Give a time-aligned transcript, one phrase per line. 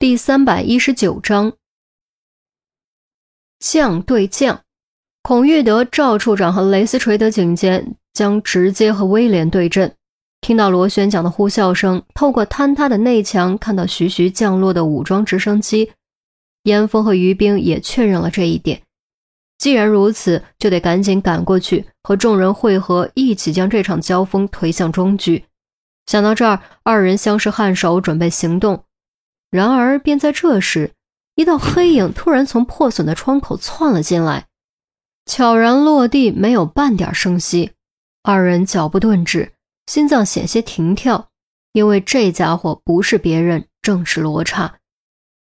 [0.00, 1.52] 第三百一十九章，
[3.58, 4.62] 将对将，
[5.22, 9.94] 孔玉德、赵处长和雷斯垂德警监将直接和威廉对阵。
[10.40, 15.92] 听到螺旋桨的呼啸声，透过坍塌的内墙看到徐徐降落的武装直升机，
[16.62, 18.80] 严峰和于兵也确认了这一点。
[19.58, 25.44] 既然如此，就得赶紧赶过去和众人汇合，一起将这场交锋推向终局。
[26.06, 28.82] 想到这儿，二人相视颔首，准备行动。
[29.50, 30.92] 然而，便在这时，
[31.34, 34.46] 一道黑影突然从破损的窗口窜了进来，
[35.26, 37.72] 悄然落地，没有半点声息。
[38.22, 39.52] 二人脚步顿止，
[39.86, 41.28] 心脏险些停跳，
[41.72, 44.76] 因为这家伙不是别人，正是罗刹。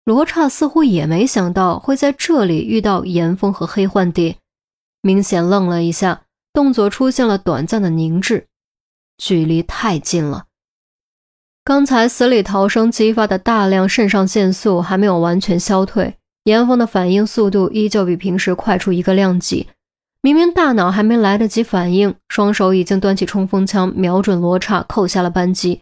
[0.04, 4.38] 罗刹似乎也没想到会在这里遇到严峰和黑幻蝶，
[5.02, 6.24] 明显愣了一下，
[6.54, 8.48] 动作出现了短暂的凝滞，
[9.18, 10.47] 距离太近了。
[11.68, 19.68] 刚才死里逃生激发的大量肾上腺素还没有完全消退，严峰的反应速度依旧比平时快出一个量级。
[20.22, 25.82] 明明大脑还没来得及反应，双手已经端起冲锋枪，瞄准罗刹扣下了扳机。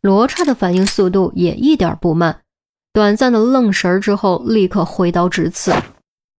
[0.00, 2.40] 罗刹的反应速度也一点不慢，
[2.94, 5.74] 短暂的愣神之后，立刻挥刀直刺。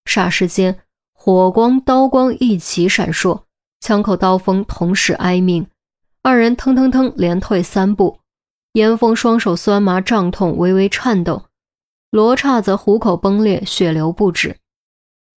[0.06, 0.78] 霎时间，
[1.12, 3.42] 火光、刀光一起闪烁，
[3.82, 5.66] 枪口刀锋同时哀鸣，
[6.22, 8.19] 二人腾腾腾连退三步。
[8.72, 11.46] 严峰双手酸麻胀痛，微微颤抖；
[12.10, 14.58] 罗刹则虎口崩裂，血流不止。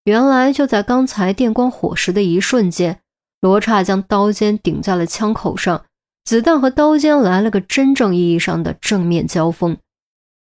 [0.04, 3.00] 原来就在刚才电光火石的一瞬间，
[3.42, 5.86] 罗刹将刀尖顶在了枪口上，
[6.24, 9.78] 子弹和刀尖来了个真正意义上的正面交锋。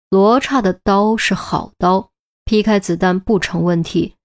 [0.09, 2.11] 罗刹的刀是好刀，
[2.43, 4.15] 劈开子弹不成问题，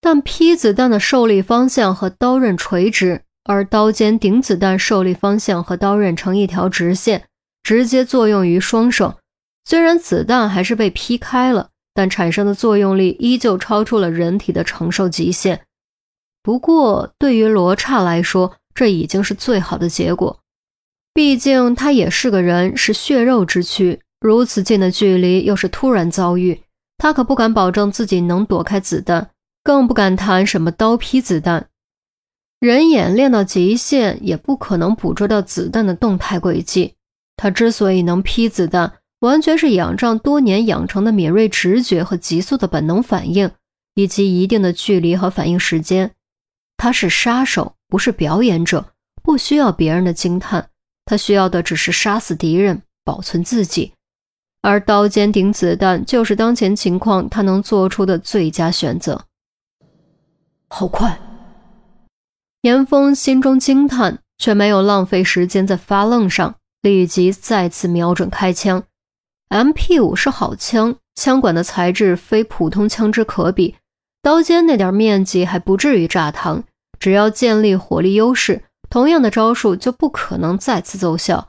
[0.00, 7.28] 但劈子弹的受力方向和刀刃垂直，而刀尖顶子弹受力方向和刀刃成一条直线。
[7.62, 9.18] 直接作用于双手，
[9.64, 15.60] 虽然子弹还是被劈开了，但产生的作用力依旧超出了人体的承受极限。
[16.42, 20.38] 不过，对于罗刹来说，这已经是最好的结果。
[21.12, 26.62] 毕竟他也是个人，是血肉之躯，如此近的距离，又是突然遭遇，
[26.96, 29.30] 他可不敢保证自己能躲开子弹，
[29.62, 31.68] 更不敢谈什么刀劈子弹。
[32.60, 36.94] 人眼练到极限，也不可能捕捉到子弹的动态轨迹。
[37.42, 43.50] 他之所以能劈子弹，完全是仰仗多年养成的敏锐直觉和急速的本能反应，
[43.94, 46.10] 以及一定的距离和反应时间。
[46.76, 48.92] 他是杀手，不是表演者，
[49.22, 50.68] 不需要别人的惊叹，
[51.06, 53.94] 他需要的只是杀死敌人，保存自己。
[54.60, 59.24] 而刀尖顶子弹就是当前情况他能做出的最佳选择。
[60.68, 61.18] 好快！
[62.60, 66.56] 严峰心中惊叹，却没有浪费时间在发愣上。
[66.82, 68.84] 立即再次瞄准开枪
[69.50, 73.76] ，MP 五是好枪，枪管的材质非普通枪支可比，
[74.22, 76.62] 刀尖那点面积还不至于炸膛。
[76.98, 81.48] 只要建立火力优势，同样的招数就不可能再次奏效。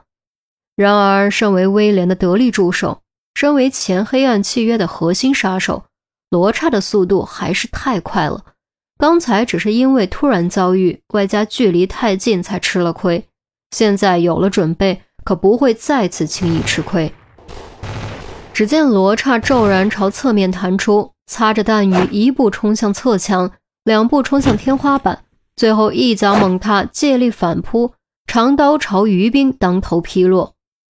[0.76, 3.02] 然而，身为威廉的得力助手，
[3.34, 5.84] 身为前黑暗契约的核心杀手，
[6.30, 8.44] 罗刹的速度还是太快了。
[8.98, 13.26] 刚才只是因为突然遭遇，外加距离太近才吃了亏，
[13.70, 15.02] 现在有了准备。
[15.24, 17.12] 可不会再次轻易吃亏。
[18.52, 23.50] 只见罗刹骤然朝侧面弹出，擦着弹雨，一步冲向侧墙，
[23.84, 25.24] 两步冲向天花板，
[25.56, 27.92] 最后一脚猛踏，借力反扑，
[28.26, 30.54] 长刀朝于兵当头劈落，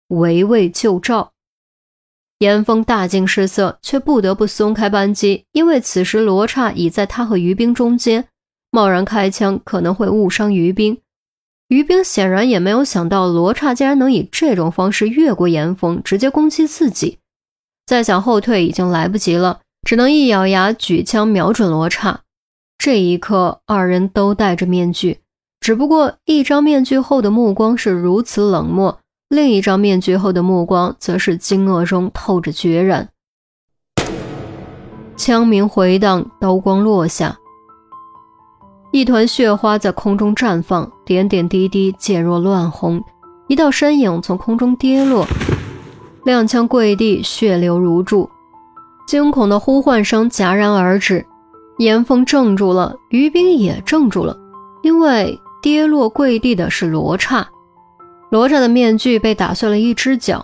[0.10, 1.32] 围魏救赵。
[2.40, 8.28] 严峰大惊失色，却不得不松开扳机，因为此时罗刹已在他和于兵中间，
[8.70, 11.00] 贸然开枪可能会误伤于兵。
[11.68, 17.20] 于冰显然也没有想到罗刹竟然能以这种方式越过严峰，直接攻击自己。
[17.86, 22.22] 再想后退已经来不及了，只能一咬牙举枪瞄准罗刹。
[22.78, 25.20] 这一刻，二人都戴着面具，
[25.60, 33.10] 只不过一张面具后的目光是如此冷漠，另一张面具后的目光则是惊愕中透着决然。
[35.18, 37.38] 枪鸣回荡，刀光落下。
[38.98, 43.00] 一团血花在空中绽放，点点滴滴渐若乱红。
[43.46, 45.24] 一道身影从空中跌落，
[46.26, 48.28] 踉跄跪地，血流如注。
[49.06, 51.24] 惊恐的呼唤声戛然而止，
[51.78, 54.36] 严峰怔住了，于冰也怔住了，
[54.82, 57.48] 因为跌落跪地的是罗刹。
[58.32, 60.44] 罗刹的面具被打碎了一只角，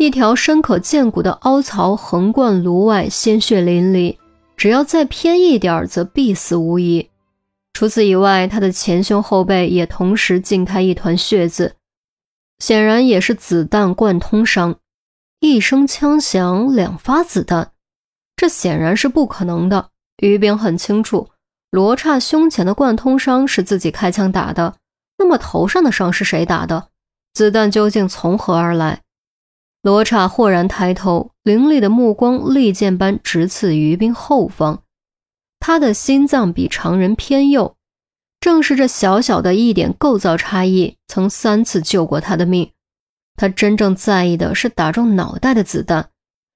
[0.00, 4.16] 一条深可见骨的凹槽横贯颅外，鲜血淋漓。
[4.56, 7.08] 只要再偏一点，则必死无疑。
[7.78, 11.76] 除此以外，他的前胸后背也同时浸开一团血渍，
[12.58, 14.74] 显然也是子弹贯通伤。
[15.38, 17.70] 一声枪响，两发子弹，
[18.34, 19.90] 这显然是不可能的。
[20.20, 21.28] 于冰很清楚，
[21.70, 24.74] 罗刹胸前的贯通伤是自己开枪打的，
[25.16, 26.88] 那么头上的伤是谁打的？
[27.32, 29.02] 子弹究竟从何而来？
[29.82, 34.82] 罗刹豁然抬头，凌厉的目光利剑般直刺于冰后方。
[35.68, 37.76] 他的心脏比常人偏右，
[38.40, 42.70] 正是这小小的一点构造差异，曾三次救过他的命。
[43.36, 46.08] 他真正在意的是打中脑袋的子弹。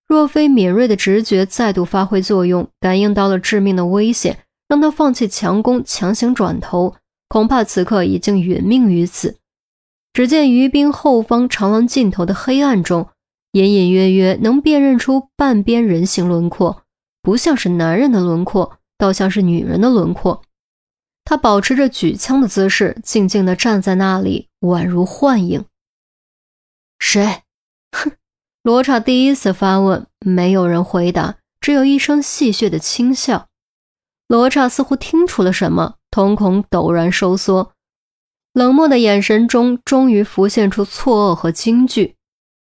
[0.08, 6.94] 若非敏锐的直觉再度发挥作用，感应到了致命的危险，让他放弃强攻，强行转头，
[7.28, 9.36] 恐怕此刻已经殒命于此。
[10.14, 13.08] 只见于冰后方长廊尽头的黑暗中，
[13.52, 16.84] 隐隐约约能辨认出半边人形轮廓，
[17.20, 20.44] 不像是男人的轮廓，倒像是女人的轮廓。
[21.24, 25.64] 他保持着举枪的姿势，静静地站在那里，宛如幻影。
[27.00, 27.42] 谁？
[27.90, 28.12] 哼！
[28.62, 33.48] 罗刹第一次发问，没有人回答，只有一声戏谑的轻笑。
[34.28, 37.72] 罗刹似乎听出了什么，瞳孔陡然收缩，
[38.52, 42.14] 冷漠的眼神中终于浮现出错愕和惊惧。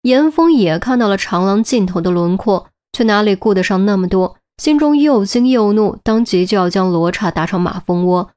[0.00, 8.30] 严峰也看到了长廊尽头的轮廓，却哪里顾得上那么多，心中又惊又怒，当即就要将罗刹打成马蜂窝。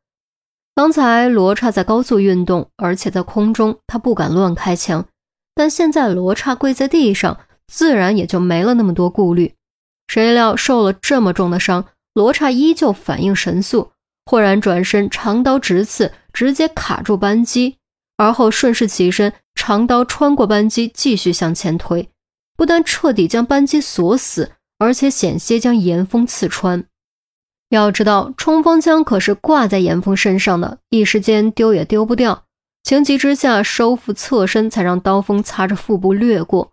[0.73, 5.06] 刚才罗刹在高速运动，而且在空中，他不敢乱开枪。
[5.53, 9.53] 但现在罗刹跪在地上，自然也就没了那么多顾虑。
[10.07, 13.91] 谁料受了这么重的伤，罗刹依旧反应神速，
[14.25, 17.77] 豁然转身，长刀直刺，直接卡住扳机，
[18.17, 22.09] 而后顺势起身，长刀穿过扳机，继续向前推，
[22.57, 26.86] 不但彻底将扳机锁死，而且险些将严峰刺穿。
[27.69, 32.44] 要知道，冲锋枪可是挂在严峰身上的，一时间丢也丢不掉。
[32.83, 36.72] 情急之下，收腹侧身，才让刀锋擦着腹部掠过。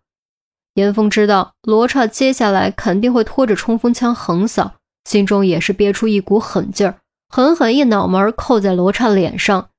[0.75, 9.71] 严峰知道罗刹接下来肯定会拖着冲锋枪横扫，心中也是憋出一股狠劲儿，狠狠一脑门扣在罗刹脸上。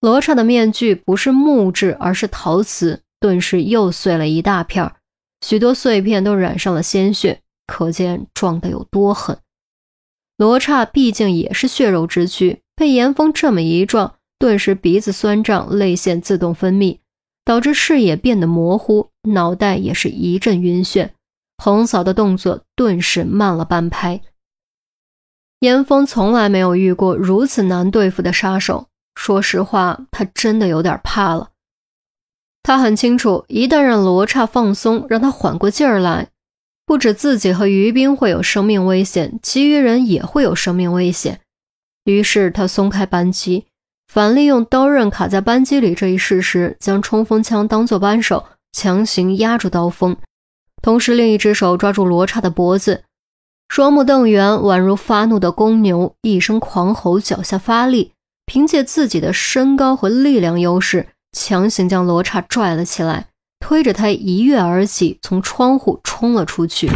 [0.00, 4.92] 罗刹的面具不是木质，而是陶瓷，顿时又碎了一大片，
[5.40, 9.38] 许多碎片都染上了鲜血，可见撞得有多狠。
[10.36, 14.14] 罗刹毕竟也是血肉之躯，被严峰这么一撞。
[14.38, 16.98] 顿时鼻子酸胀，泪腺自动分泌，
[17.42, 21.10] 导致视野变得模糊，脑袋也是一阵晕眩。
[21.56, 24.20] 横扫的动作顿时慢了半拍。
[25.60, 31.52] 严峰从来没有遇过如此难对付的杀手，说实话，他真的有点怕了。
[32.62, 36.28] 他很清楚，一旦让罗刹放松，让他缓过劲儿来，
[36.86, 41.40] 不止自己和于冰会有生命危险，其余人也会有生命危险。
[42.04, 43.66] 于是他松开扳机。
[44.06, 50.16] 反利用刀刃卡在扳机里这一事实，将冲锋枪当作扳手，强行压住刀锋，
[50.80, 53.02] 同时另一只手抓住罗刹的脖子，
[53.68, 58.12] 双目瞪圆，宛如发怒的公牛，一声狂吼，脚下发力，
[58.46, 63.26] 凭借自己的身高和力量优势，强行将罗刹拽了起来，
[63.58, 66.90] 推着他一跃而起，从窗户冲了出去。